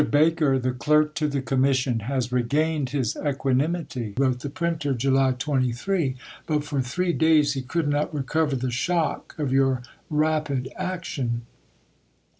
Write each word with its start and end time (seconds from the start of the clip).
Baker 0.09 0.57
[the 0.57 0.71
Clerk 0.71 1.13
to 1.13 1.27
the 1.27 1.43
Commission] 1.43 1.99
has 1.99 2.31
regained 2.31 2.89
his 2.89 3.15
equanimity," 3.23 4.15
wrote 4.17 4.39
the 4.39 4.49
printer 4.49 4.95
(July 4.95 5.33
23); 5.37 6.15
"but 6.47 6.63
for 6.63 6.81
three 6.81 7.13
days 7.13 7.53
he 7.53 7.61
could 7.61 7.87
not 7.87 8.11
recover 8.11 8.55
the 8.55 8.71
shock 8.71 9.35
of 9.37 9.53
your 9.53 9.83
rapid 10.09 10.69
action." 10.75 11.43